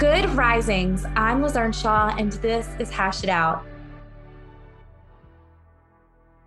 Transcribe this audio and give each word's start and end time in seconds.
Good 0.00 0.30
risings. 0.30 1.04
I'm 1.14 1.42
Liz 1.42 1.58
Earnshaw, 1.58 2.16
and 2.18 2.32
this 2.32 2.66
is 2.78 2.88
Hash 2.88 3.22
It 3.22 3.28
Out. 3.28 3.66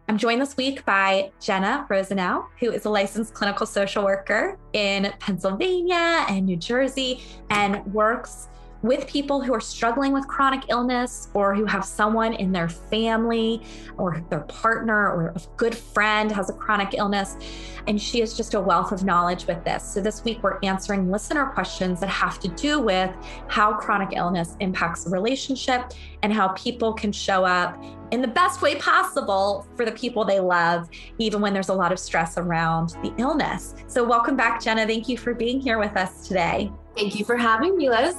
I'm 0.09 0.17
joined 0.17 0.41
this 0.41 0.57
week 0.57 0.83
by 0.85 1.31
Jenna 1.39 1.85
Rosenau, 1.87 2.47
who 2.59 2.71
is 2.71 2.85
a 2.85 2.89
licensed 2.89 3.35
clinical 3.35 3.67
social 3.67 4.03
worker 4.03 4.57
in 4.73 5.13
Pennsylvania 5.19 6.25
and 6.29 6.47
New 6.47 6.55
Jersey 6.55 7.21
and 7.51 7.85
works 7.93 8.47
with 8.83 9.07
people 9.07 9.41
who 9.41 9.53
are 9.53 9.61
struggling 9.61 10.11
with 10.13 10.27
chronic 10.27 10.65
illness 10.69 11.29
or 11.33 11.55
who 11.55 11.65
have 11.65 11.83
someone 11.83 12.33
in 12.33 12.51
their 12.51 12.69
family 12.69 13.63
or 13.97 14.23
their 14.29 14.41
partner 14.41 15.09
or 15.09 15.29
a 15.29 15.41
good 15.55 15.73
friend 15.73 16.31
has 16.31 16.49
a 16.49 16.53
chronic 16.53 16.93
illness. 16.93 17.37
And 17.87 17.99
she 17.99 18.21
is 18.21 18.35
just 18.35 18.53
a 18.53 18.59
wealth 18.59 18.91
of 18.91 19.03
knowledge 19.03 19.47
with 19.47 19.63
this. 19.63 19.83
So 19.83 20.01
this 20.01 20.23
week, 20.23 20.43
we're 20.43 20.59
answering 20.63 21.09
listener 21.09 21.45
questions 21.47 21.99
that 22.01 22.09
have 22.09 22.39
to 22.41 22.49
do 22.49 22.79
with 22.79 23.09
how 23.47 23.73
chronic 23.73 24.09
illness 24.13 24.55
impacts 24.59 25.05
the 25.05 25.09
relationship 25.09 25.91
and 26.21 26.31
how 26.31 26.49
people 26.49 26.93
can 26.93 27.11
show 27.11 27.45
up 27.45 27.81
in 28.11 28.21
the 28.21 28.27
best 28.27 28.61
way 28.61 28.75
possible 28.75 29.65
for 29.75 29.85
the 29.85 29.91
people 29.91 30.23
they 30.23 30.39
love, 30.39 30.87
even 31.17 31.41
when 31.41 31.53
there's 31.53 31.69
a 31.69 31.73
lot 31.73 31.91
of 31.91 31.99
stress 31.99 32.37
around 32.37 32.89
the 33.01 33.13
illness. 33.17 33.75
So, 33.87 34.03
welcome 34.03 34.35
back, 34.35 34.61
Jenna. 34.61 34.85
Thank 34.85 35.09
you 35.09 35.17
for 35.17 35.33
being 35.33 35.59
here 35.59 35.79
with 35.79 35.97
us 35.97 36.27
today. 36.27 36.71
Thank 36.95 37.17
you 37.17 37.25
for 37.25 37.35
having 37.35 37.75
me, 37.75 37.89
Liz. 37.89 38.15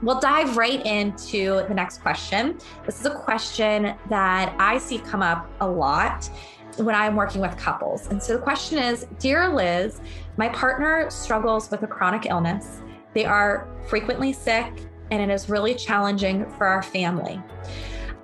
We'll 0.00 0.20
dive 0.20 0.56
right 0.56 0.84
into 0.86 1.66
the 1.66 1.74
next 1.74 2.02
question. 2.02 2.58
This 2.86 3.00
is 3.00 3.06
a 3.06 3.14
question 3.14 3.94
that 4.08 4.54
I 4.58 4.78
see 4.78 4.98
come 4.98 5.22
up 5.22 5.50
a 5.60 5.68
lot 5.68 6.30
when 6.76 6.94
I'm 6.94 7.16
working 7.16 7.40
with 7.40 7.56
couples. 7.56 8.06
And 8.06 8.22
so 8.22 8.34
the 8.34 8.42
question 8.42 8.78
is 8.78 9.06
Dear 9.18 9.48
Liz, 9.48 10.00
my 10.36 10.48
partner 10.50 11.10
struggles 11.10 11.70
with 11.70 11.82
a 11.82 11.88
chronic 11.88 12.26
illness. 12.26 12.80
They 13.12 13.24
are 13.24 13.66
frequently 13.88 14.32
sick, 14.32 14.72
and 15.10 15.20
it 15.20 15.34
is 15.34 15.48
really 15.48 15.74
challenging 15.74 16.48
for 16.52 16.66
our 16.66 16.82
family. 16.82 17.42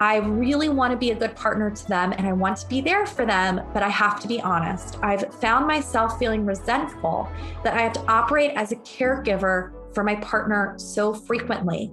I 0.01 0.17
really 0.17 0.69
want 0.69 0.93
to 0.93 0.97
be 0.97 1.11
a 1.13 1.15
good 1.15 1.35
partner 1.37 1.71
to 1.71 1.87
them 1.87 2.13
and 2.13 2.27
I 2.27 2.33
want 2.33 2.57
to 2.59 2.67
be 2.67 2.81
there 2.81 3.07
for 3.07 3.25
them, 3.25 3.61
but 3.73 3.83
I 3.83 3.89
have 3.89 4.21
to 4.21 4.29
be 4.29 4.41
honest. 4.41 4.99
I've 5.03 5.33
found 5.37 5.67
myself 5.67 6.19
feeling 6.19 6.45
resentful 6.45 7.29
that 7.63 7.75
I 7.75 7.83
have 7.83 7.93
to 7.95 8.05
operate 8.07 8.53
as 8.57 8.73
a 8.73 8.77
caregiver 8.77 9.73
for 9.95 10.05
my 10.05 10.17
partner 10.17 10.75
so 10.77 11.15
frequently. 11.15 11.91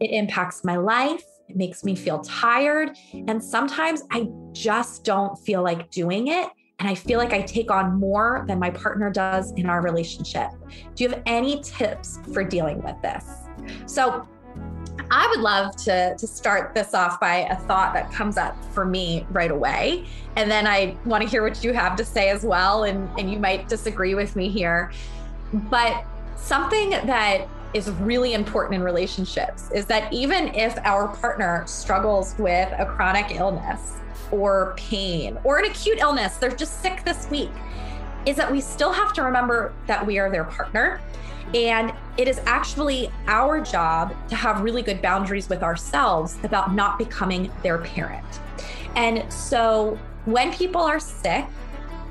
It 0.00 0.10
impacts 0.10 0.64
my 0.64 0.76
life. 0.76 1.22
It 1.48 1.56
makes 1.56 1.84
me 1.84 1.94
feel 1.94 2.20
tired. 2.20 2.96
And 3.12 3.42
sometimes 3.42 4.02
I 4.10 4.28
just 4.52 5.04
don't 5.04 5.36
feel 5.36 5.62
like 5.62 5.90
doing 5.90 6.28
it. 6.28 6.48
And 6.78 6.88
I 6.88 6.94
feel 6.94 7.18
like 7.18 7.32
I 7.32 7.42
take 7.42 7.70
on 7.70 8.00
more 8.00 8.44
than 8.48 8.58
my 8.58 8.70
partner 8.70 9.10
does 9.10 9.52
in 9.52 9.66
our 9.66 9.82
relationship. 9.82 10.48
Do 10.94 11.04
you 11.04 11.10
have 11.10 11.22
any 11.26 11.60
tips 11.62 12.18
for 12.32 12.42
dealing 12.42 12.82
with 12.82 13.00
this? 13.02 13.24
So, 13.86 14.26
I 15.10 15.26
would 15.28 15.40
love 15.40 15.76
to, 15.84 16.16
to 16.16 16.26
start 16.26 16.74
this 16.74 16.94
off 16.94 17.20
by 17.20 17.46
a 17.50 17.56
thought 17.56 17.92
that 17.94 18.10
comes 18.12 18.36
up 18.36 18.56
for 18.72 18.84
me 18.84 19.26
right 19.30 19.50
away. 19.50 20.06
And 20.36 20.50
then 20.50 20.66
I 20.66 20.96
want 21.04 21.22
to 21.22 21.28
hear 21.28 21.42
what 21.42 21.62
you 21.62 21.72
have 21.72 21.96
to 21.96 22.04
say 22.04 22.30
as 22.30 22.44
well. 22.44 22.84
And, 22.84 23.08
and 23.18 23.30
you 23.30 23.38
might 23.38 23.68
disagree 23.68 24.14
with 24.14 24.36
me 24.36 24.48
here. 24.48 24.90
But 25.52 26.04
something 26.36 26.90
that 26.90 27.48
is 27.74 27.90
really 27.90 28.34
important 28.34 28.74
in 28.74 28.82
relationships 28.82 29.70
is 29.72 29.86
that 29.86 30.12
even 30.12 30.54
if 30.54 30.76
our 30.84 31.08
partner 31.16 31.64
struggles 31.66 32.34
with 32.38 32.70
a 32.78 32.84
chronic 32.84 33.30
illness 33.30 33.94
or 34.30 34.74
pain 34.76 35.38
or 35.44 35.58
an 35.58 35.64
acute 35.64 35.98
illness, 35.98 36.36
they're 36.36 36.50
just 36.50 36.82
sick 36.82 37.04
this 37.04 37.30
week, 37.30 37.50
is 38.26 38.36
that 38.36 38.50
we 38.50 38.60
still 38.60 38.92
have 38.92 39.12
to 39.14 39.22
remember 39.22 39.72
that 39.86 40.06
we 40.06 40.18
are 40.18 40.30
their 40.30 40.44
partner. 40.44 41.00
And 41.54 41.92
it 42.16 42.28
is 42.28 42.40
actually 42.46 43.10
our 43.26 43.60
job 43.60 44.14
to 44.28 44.36
have 44.36 44.62
really 44.62 44.82
good 44.82 45.02
boundaries 45.02 45.48
with 45.48 45.62
ourselves 45.62 46.38
about 46.44 46.74
not 46.74 46.98
becoming 46.98 47.50
their 47.62 47.78
parent. 47.78 48.24
And 48.96 49.30
so 49.32 49.98
when 50.24 50.52
people 50.52 50.82
are 50.82 51.00
sick, 51.00 51.44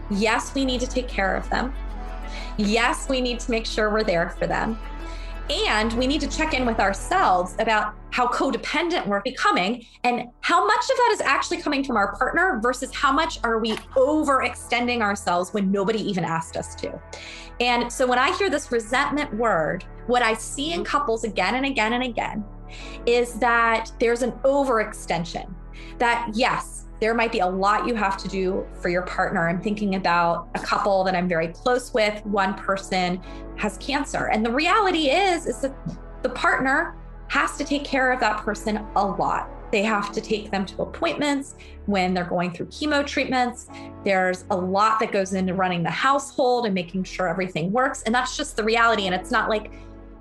yes, 0.09 0.53
we 0.53 0.65
need 0.65 0.81
to 0.81 0.87
take 0.87 1.07
care 1.07 1.35
of 1.35 1.49
them. 1.49 1.73
Yes, 2.61 3.09
we 3.09 3.21
need 3.21 3.39
to 3.41 3.51
make 3.51 3.65
sure 3.65 3.89
we're 3.89 4.03
there 4.03 4.29
for 4.29 4.47
them. 4.47 4.77
And 5.49 5.91
we 5.93 6.07
need 6.07 6.21
to 6.21 6.29
check 6.29 6.53
in 6.53 6.65
with 6.65 6.79
ourselves 6.79 7.55
about 7.59 7.95
how 8.11 8.27
codependent 8.27 9.05
we're 9.07 9.21
becoming 9.21 9.85
and 10.03 10.29
how 10.41 10.65
much 10.65 10.83
of 10.83 10.97
that 10.97 11.09
is 11.13 11.21
actually 11.21 11.61
coming 11.61 11.83
from 11.83 11.97
our 11.97 12.15
partner 12.15 12.59
versus 12.61 12.93
how 12.93 13.11
much 13.11 13.39
are 13.43 13.59
we 13.59 13.71
overextending 13.95 15.01
ourselves 15.01 15.53
when 15.53 15.71
nobody 15.71 15.99
even 15.99 16.23
asked 16.23 16.55
us 16.55 16.75
to. 16.75 16.97
And 17.59 17.91
so 17.91 18.07
when 18.07 18.19
I 18.19 18.35
hear 18.37 18.49
this 18.49 18.71
resentment 18.71 19.33
word, 19.33 19.83
what 20.07 20.21
I 20.21 20.35
see 20.35 20.73
in 20.73 20.83
couples 20.83 21.23
again 21.23 21.55
and 21.55 21.65
again 21.65 21.93
and 21.93 22.03
again 22.03 22.45
is 23.05 23.33
that 23.39 23.91
there's 23.99 24.21
an 24.21 24.31
overextension. 24.43 25.53
That 25.97 26.29
yes, 26.33 26.80
there 27.01 27.15
might 27.15 27.31
be 27.31 27.39
a 27.39 27.47
lot 27.47 27.87
you 27.87 27.95
have 27.95 28.15
to 28.15 28.27
do 28.27 28.65
for 28.79 28.87
your 28.87 29.01
partner. 29.01 29.49
I'm 29.49 29.59
thinking 29.59 29.95
about 29.95 30.47
a 30.53 30.59
couple 30.59 31.03
that 31.03 31.15
I'm 31.15 31.27
very 31.27 31.47
close 31.47 31.91
with. 31.95 32.23
One 32.27 32.53
person 32.53 33.19
has 33.57 33.77
cancer. 33.79 34.27
And 34.27 34.45
the 34.45 34.51
reality 34.51 35.09
is, 35.09 35.47
is 35.47 35.61
that 35.61 35.73
the 36.21 36.29
partner 36.29 36.95
has 37.29 37.57
to 37.57 37.63
take 37.63 37.83
care 37.83 38.11
of 38.11 38.19
that 38.19 38.37
person 38.37 38.85
a 38.95 39.03
lot. 39.03 39.49
They 39.71 39.81
have 39.81 40.11
to 40.11 40.21
take 40.21 40.51
them 40.51 40.63
to 40.67 40.83
appointments 40.83 41.55
when 41.87 42.13
they're 42.13 42.23
going 42.23 42.51
through 42.51 42.67
chemo 42.67 43.05
treatments. 43.07 43.67
There's 44.05 44.45
a 44.51 44.55
lot 44.55 44.99
that 44.99 45.11
goes 45.11 45.33
into 45.33 45.55
running 45.55 45.81
the 45.81 45.89
household 45.89 46.67
and 46.67 46.75
making 46.75 47.05
sure 47.05 47.27
everything 47.27 47.71
works. 47.71 48.03
And 48.03 48.13
that's 48.13 48.37
just 48.37 48.57
the 48.57 48.63
reality. 48.63 49.07
And 49.07 49.15
it's 49.15 49.31
not 49.31 49.49
like, 49.49 49.71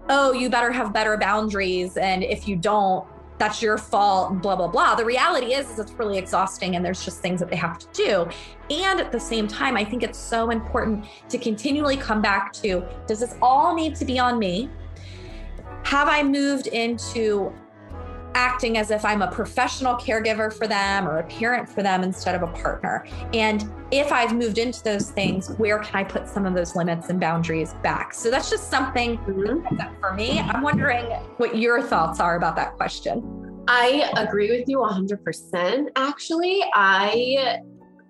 oh, 0.08 0.32
you 0.32 0.48
better 0.48 0.72
have 0.72 0.94
better 0.94 1.18
boundaries. 1.18 1.98
And 1.98 2.24
if 2.24 2.48
you 2.48 2.56
don't, 2.56 3.06
that's 3.40 3.62
your 3.62 3.78
fault, 3.78 4.42
blah, 4.42 4.54
blah, 4.54 4.68
blah. 4.68 4.94
The 4.94 5.04
reality 5.04 5.54
is, 5.54 5.70
is 5.70 5.78
it's 5.78 5.92
really 5.92 6.18
exhausting 6.18 6.76
and 6.76 6.84
there's 6.84 7.02
just 7.02 7.20
things 7.20 7.40
that 7.40 7.48
they 7.48 7.56
have 7.56 7.78
to 7.78 7.86
do. 7.94 8.28
And 8.68 9.00
at 9.00 9.10
the 9.10 9.18
same 9.18 9.48
time, 9.48 9.78
I 9.78 9.84
think 9.84 10.02
it's 10.02 10.18
so 10.18 10.50
important 10.50 11.06
to 11.30 11.38
continually 11.38 11.96
come 11.96 12.20
back 12.20 12.52
to 12.54 12.84
does 13.06 13.20
this 13.20 13.36
all 13.40 13.74
need 13.74 13.96
to 13.96 14.04
be 14.04 14.18
on 14.18 14.38
me? 14.38 14.68
Have 15.84 16.06
I 16.06 16.22
moved 16.22 16.66
into 16.66 17.50
acting 18.34 18.78
as 18.78 18.90
if 18.90 19.04
I'm 19.04 19.22
a 19.22 19.30
professional 19.30 19.94
caregiver 19.94 20.52
for 20.52 20.66
them 20.66 21.08
or 21.08 21.18
a 21.18 21.24
parent 21.24 21.68
for 21.68 21.82
them 21.82 22.02
instead 22.02 22.34
of 22.34 22.42
a 22.42 22.52
partner? 22.52 23.06
And 23.32 23.70
if 23.90 24.12
I've 24.12 24.34
moved 24.34 24.58
into 24.58 24.82
those 24.82 25.10
things, 25.10 25.50
where 25.56 25.78
can 25.78 25.96
I 25.96 26.04
put 26.04 26.28
some 26.28 26.46
of 26.46 26.54
those 26.54 26.76
limits 26.76 27.08
and 27.08 27.18
boundaries 27.20 27.74
back? 27.82 28.14
So 28.14 28.30
that's 28.30 28.50
just 28.50 28.70
something 28.70 29.18
mm-hmm. 29.18 29.76
that 29.76 29.92
for 30.00 30.14
me. 30.14 30.38
I'm 30.40 30.62
wondering 30.62 31.06
what 31.38 31.56
your 31.56 31.82
thoughts 31.82 32.20
are 32.20 32.36
about 32.36 32.56
that 32.56 32.76
question. 32.76 33.64
I 33.68 34.10
agree 34.16 34.50
with 34.50 34.68
you 34.68 34.78
100%. 34.78 35.88
Actually, 35.96 36.60
I 36.74 37.60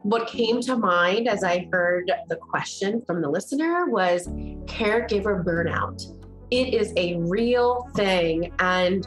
what 0.02 0.26
came 0.26 0.60
to 0.62 0.76
mind 0.76 1.28
as 1.28 1.44
I 1.44 1.68
heard 1.70 2.10
the 2.28 2.36
question 2.36 3.02
from 3.06 3.20
the 3.20 3.28
listener 3.28 3.86
was 3.90 4.26
caregiver 4.64 5.44
burnout. 5.44 6.02
It 6.50 6.72
is 6.74 6.92
a 6.96 7.16
real 7.18 7.86
thing 7.94 8.52
and 8.58 9.06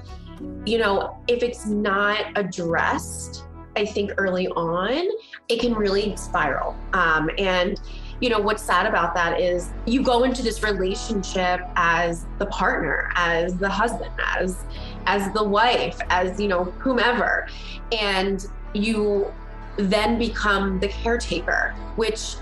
you 0.65 0.77
know, 0.77 1.17
if 1.27 1.43
it's 1.43 1.65
not 1.65 2.25
addressed, 2.35 3.45
I 3.75 3.85
think 3.85 4.11
early 4.17 4.47
on, 4.49 5.07
it 5.49 5.59
can 5.59 5.73
really 5.73 6.15
spiral. 6.15 6.75
Um, 6.93 7.29
and, 7.37 7.79
you 8.21 8.29
know, 8.29 8.39
what's 8.39 8.63
sad 8.63 8.85
about 8.85 9.13
that 9.15 9.39
is 9.39 9.71
you 9.85 10.03
go 10.03 10.23
into 10.23 10.41
this 10.41 10.63
relationship 10.63 11.61
as 11.75 12.25
the 12.37 12.45
partner, 12.47 13.11
as 13.15 13.57
the 13.57 13.69
husband, 13.69 14.11
as 14.37 14.65
as 15.05 15.33
the 15.33 15.43
wife, 15.43 15.99
as 16.09 16.39
you 16.39 16.47
know, 16.47 16.63
whomever, 16.79 17.47
and 17.91 18.45
you 18.73 19.31
then 19.77 20.17
become 20.17 20.79
the 20.79 20.87
caretaker, 20.87 21.75
which 21.95 22.35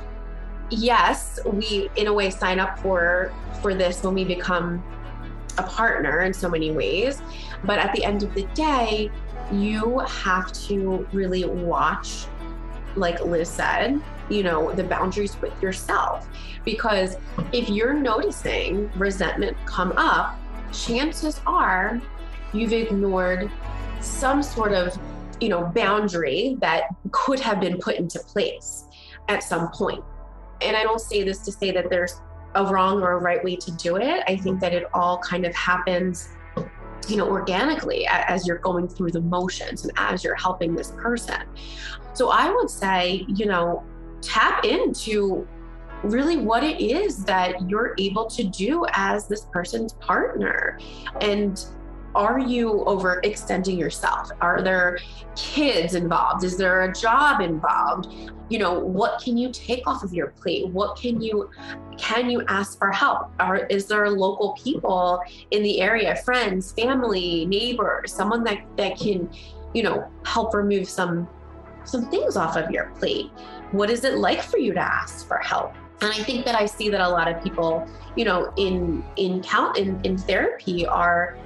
yes, 0.69 1.39
we 1.45 1.89
in 1.95 2.07
a 2.07 2.13
way 2.13 2.29
sign 2.29 2.59
up 2.59 2.79
for 2.79 3.33
for 3.61 3.73
this 3.73 4.03
when 4.03 4.13
we 4.13 4.23
become 4.23 4.83
a 5.57 5.63
partner 5.63 6.21
in 6.21 6.33
so 6.33 6.49
many 6.49 6.71
ways. 6.71 7.21
But 7.63 7.79
at 7.79 7.93
the 7.93 8.03
end 8.03 8.23
of 8.23 8.33
the 8.33 8.43
day, 8.53 9.11
you 9.51 9.99
have 9.99 10.51
to 10.53 11.07
really 11.11 11.45
watch 11.45 12.27
like 12.95 13.23
Liz 13.23 13.49
said, 13.49 14.01
you 14.29 14.43
know, 14.43 14.71
the 14.73 14.83
boundaries 14.83 15.39
with 15.41 15.61
yourself. 15.61 16.27
Because 16.63 17.17
if 17.51 17.69
you're 17.69 17.93
noticing 17.93 18.91
resentment 18.95 19.57
come 19.65 19.93
up, 19.97 20.37
chances 20.71 21.41
are 21.45 22.01
you've 22.53 22.73
ignored 22.73 23.49
some 23.99 24.43
sort 24.43 24.73
of, 24.73 24.97
you 25.39 25.49
know, 25.49 25.63
boundary 25.75 26.57
that 26.59 26.83
could 27.11 27.39
have 27.39 27.59
been 27.59 27.77
put 27.77 27.95
into 27.95 28.19
place 28.19 28.85
at 29.27 29.43
some 29.43 29.69
point. 29.69 30.03
And 30.61 30.75
I 30.75 30.83
don't 30.83 31.01
say 31.01 31.23
this 31.23 31.39
to 31.39 31.51
say 31.51 31.71
that 31.71 31.89
there's 31.89 32.21
a 32.55 32.65
wrong 32.65 33.01
or 33.01 33.13
a 33.13 33.17
right 33.17 33.43
way 33.43 33.55
to 33.55 33.71
do 33.71 33.97
it. 33.97 34.23
I 34.27 34.35
think 34.37 34.59
that 34.59 34.73
it 34.73 34.85
all 34.93 35.17
kind 35.19 35.45
of 35.45 35.55
happens 35.55 36.29
you 37.07 37.17
know 37.17 37.27
organically 37.27 38.05
as 38.07 38.45
you're 38.45 38.59
going 38.59 38.87
through 38.87 39.11
the 39.11 39.21
motions 39.21 39.83
and 39.83 39.91
as 39.97 40.23
you're 40.23 40.35
helping 40.35 40.75
this 40.75 40.91
person 40.91 41.41
so 42.13 42.29
i 42.29 42.49
would 42.53 42.69
say 42.69 43.25
you 43.27 43.45
know 43.45 43.83
tap 44.21 44.63
into 44.65 45.47
really 46.03 46.37
what 46.37 46.63
it 46.63 46.81
is 46.81 47.23
that 47.23 47.69
you're 47.69 47.95
able 47.97 48.25
to 48.25 48.43
do 48.43 48.85
as 48.93 49.27
this 49.27 49.45
person's 49.51 49.93
partner 49.93 50.79
and 51.21 51.65
are 52.15 52.39
you 52.39 52.83
overextending 52.87 53.77
yourself? 53.77 54.31
Are 54.41 54.61
there 54.61 54.99
kids 55.35 55.95
involved? 55.95 56.43
Is 56.43 56.57
there 56.57 56.83
a 56.83 56.93
job 56.93 57.41
involved? 57.41 58.13
You 58.49 58.59
know, 58.59 58.79
what 58.79 59.21
can 59.21 59.37
you 59.37 59.51
take 59.51 59.87
off 59.87 60.03
of 60.03 60.13
your 60.13 60.27
plate? 60.27 60.67
What 60.67 60.97
can 60.97 61.21
you 61.21 61.49
can 61.97 62.29
you 62.29 62.43
ask 62.47 62.77
for 62.77 62.91
help? 62.91 63.31
Or 63.39 63.57
is 63.67 63.85
there 63.85 64.09
local 64.09 64.57
people 64.61 65.21
in 65.51 65.63
the 65.63 65.81
area, 65.81 66.15
friends, 66.17 66.73
family, 66.73 67.45
neighbors, 67.45 68.13
someone 68.13 68.43
that 68.43 68.59
that 68.75 68.99
can, 68.99 69.29
you 69.73 69.83
know, 69.83 70.09
help 70.25 70.53
remove 70.53 70.89
some 70.89 71.29
some 71.85 72.09
things 72.09 72.35
off 72.35 72.57
of 72.57 72.69
your 72.71 72.91
plate? 72.99 73.27
What 73.71 73.89
is 73.89 74.03
it 74.03 74.17
like 74.17 74.41
for 74.41 74.57
you 74.57 74.73
to 74.73 74.81
ask 74.81 75.25
for 75.27 75.37
help? 75.37 75.73
And 76.01 76.11
I 76.11 76.23
think 76.23 76.45
that 76.45 76.55
I 76.55 76.65
see 76.65 76.89
that 76.89 76.99
a 76.99 77.07
lot 77.07 77.31
of 77.31 77.41
people, 77.43 77.87
you 78.17 78.25
know, 78.25 78.51
in 78.57 79.03
in 79.15 79.41
count 79.41 79.77
in, 79.77 80.01
in 80.03 80.17
therapy 80.17 80.85
are 80.85 81.37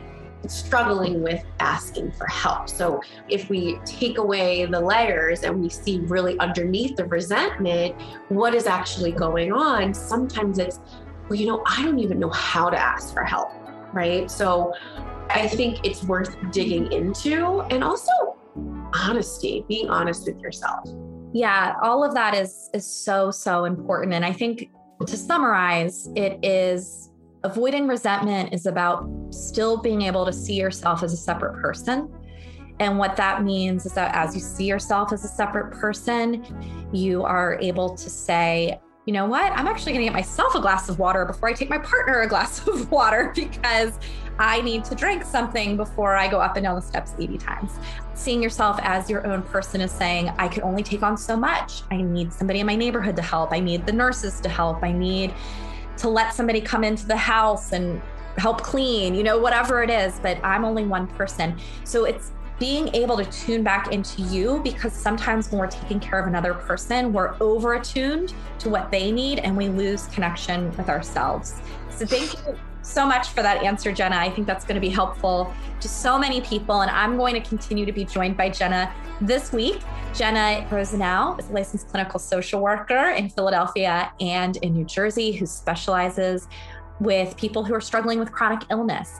struggling 0.50 1.22
with 1.22 1.44
asking 1.60 2.12
for 2.12 2.28
help. 2.28 2.70
So 2.70 3.02
if 3.30 3.50
we 3.50 3.80
take 3.86 4.18
away 4.18 4.66
the 4.66 4.80
layers 4.80 5.44
and 5.44 5.62
we 5.62 5.70
see 5.70 6.00
really 6.00 6.38
underneath 6.40 6.96
the 6.96 7.06
resentment 7.06 7.96
what 8.30 8.54
is 8.54 8.68
actually 8.68 9.12
going 9.12 9.52
on, 9.52 9.94
sometimes 9.94 10.60
it's, 10.60 10.80
well, 11.30 11.40
you 11.40 11.48
know, 11.48 11.64
I 11.66 11.84
don't 11.84 12.00
even 12.00 12.20
know 12.20 12.30
how 12.30 12.70
to 12.70 12.78
ask 12.78 13.14
for 13.14 13.24
help, 13.24 13.50
right? 13.94 14.30
So 14.30 14.74
I 15.30 15.48
think 15.48 15.86
it's 15.86 16.04
worth 16.04 16.36
digging 16.52 16.92
into 16.92 17.62
and 17.72 17.84
also 17.84 18.12
honesty, 18.94 19.66
being 19.68 19.90
honest 19.90 20.28
with 20.28 20.40
yourself. 20.40 20.90
Yeah, 21.34 21.76
all 21.82 22.04
of 22.04 22.14
that 22.14 22.34
is 22.34 22.70
is 22.74 22.86
so 22.86 23.30
so 23.30 23.66
important 23.66 24.14
and 24.14 24.24
I 24.24 24.32
think 24.32 24.70
to 25.06 25.18
summarize, 25.18 26.10
it 26.16 26.40
is 26.44 27.12
avoiding 27.46 27.88
resentment 27.88 28.54
is 28.54 28.66
about 28.66 29.08
still 29.30 29.78
being 29.78 30.02
able 30.02 30.26
to 30.26 30.34
see 30.34 30.56
yourself 30.56 31.04
as 31.04 31.14
a 31.14 31.18
separate 31.18 31.62
person. 31.62 32.12
And 32.80 32.98
what 32.98 33.16
that 33.16 33.44
means 33.44 33.86
is 33.86 33.94
that 33.94 34.14
as 34.16 34.36
you 34.36 34.42
see 34.42 34.66
yourself 34.66 35.14
as 35.14 35.24
a 35.24 35.28
separate 35.28 35.72
person, 35.72 36.44
you 36.92 37.24
are 37.24 37.58
able 37.62 37.96
to 37.96 38.10
say, 38.10 38.80
you 39.06 39.14
know 39.14 39.28
what? 39.28 39.52
I'm 39.52 39.68
actually 39.68 39.94
going 39.94 40.06
to 40.06 40.12
get 40.12 40.14
myself 40.14 40.56
a 40.56 40.60
glass 40.60 40.90
of 40.90 40.98
water 40.98 41.26
before 41.26 41.48
I 41.48 41.54
take 41.54 41.70
my 41.70 41.78
partner 41.78 42.22
a 42.22 42.28
glass 42.28 42.68
of 42.68 42.90
water 42.92 43.32
because 43.36 44.00
I 44.40 44.62
need 44.62 44.84
to 44.86 44.96
drink 44.96 45.24
something 45.24 45.78
before 45.78 46.16
I 46.16 46.28
go 46.28 46.42
up 46.42 46.58
and 46.58 46.64
down 46.64 46.76
the 46.76 46.82
steps 46.82 47.14
80 47.18 47.38
times. 47.38 47.72
Seeing 48.16 48.42
yourself 48.42 48.80
as 48.82 49.10
your 49.10 49.26
own 49.28 49.44
person 49.44 49.80
is 49.80 49.92
saying, 49.92 50.30
I 50.40 50.48
can 50.48 50.64
only 50.64 50.82
take 50.82 51.04
on 51.04 51.16
so 51.18 51.38
much. 51.38 51.84
I 51.92 52.02
need 52.02 52.34
somebody 52.34 52.60
in 52.62 52.66
my 52.66 52.76
neighborhood 52.76 53.16
to 53.18 53.22
help. 53.22 53.54
I 53.54 53.60
need 53.60 53.86
the 53.86 53.94
nurses 53.94 54.42
to 54.42 54.50
help. 54.50 54.84
I 54.84 54.92
need 54.92 55.34
to 55.98 56.10
let 56.10 56.34
somebody 56.34 56.62
come 56.62 56.84
into 56.84 57.06
the 57.06 57.18
house 57.18 57.72
and 57.72 58.02
help 58.38 58.62
clean, 58.62 59.16
you 59.16 59.24
know, 59.24 59.38
whatever 59.38 59.82
it 59.82 59.90
is, 59.90 60.20
but 60.22 60.38
I'm 60.44 60.66
only 60.66 60.86
one 60.86 61.08
person. 61.08 61.58
So 61.84 62.06
it's 62.06 62.32
being 62.60 62.94
able 62.96 63.18
to 63.18 63.26
tune 63.26 63.64
back 63.64 63.92
into 63.92 64.22
you 64.24 64.62
because 64.64 64.94
sometimes 64.94 65.52
when 65.52 65.60
we're 65.60 65.68
taking 65.68 66.00
care 66.00 66.20
of 66.20 66.28
another 66.28 66.54
person, 66.54 67.12
we're 67.12 67.36
over 67.42 67.74
attuned 67.74 68.34
to 68.60 68.70
what 68.70 68.92
they 68.92 69.12
need 69.12 69.40
and 69.40 69.56
we 69.56 69.70
lose 69.70 70.08
connection 70.08 70.76
with 70.78 70.90
ourselves. 70.90 71.56
So 71.90 72.06
thank 72.06 72.34
you 72.34 72.58
so 72.86 73.06
much 73.06 73.30
for 73.30 73.42
that 73.42 73.64
answer, 73.64 73.92
Jenna. 73.92 74.16
I 74.16 74.30
think 74.30 74.46
that's 74.48 74.64
going 74.64 74.76
to 74.76 74.82
be 74.82 74.90
helpful 74.90 75.54
to 75.82 75.88
so 75.90 76.18
many 76.18 76.42
people. 76.42 76.82
And 76.82 76.92
I'm 76.92 77.18
going 77.18 77.34
to 77.34 77.42
continue 77.42 77.86
to 77.86 77.92
be 77.92 78.06
joined 78.06 78.38
by 78.38 78.50
Jenna 78.50 78.94
this 79.22 79.52
week. 79.52 79.82
Jenna 80.14 80.66
Rosenau 80.72 81.36
is 81.38 81.50
a 81.50 81.54
licensed 81.54 81.90
clinical 81.90 82.20
social 82.20 82.62
worker 82.62 83.12
in 83.12 83.30
Philadelphia 83.30 84.14
and 84.20 84.58
in 84.58 84.74
New 84.74 84.86
Jersey 84.86 85.32
who 85.32 85.46
specializes 85.46 86.48
with 87.00 87.36
people 87.36 87.64
who 87.64 87.74
are 87.74 87.82
struggling 87.82 88.20
with 88.20 88.32
chronic 88.32 88.62
illness. 88.70 89.20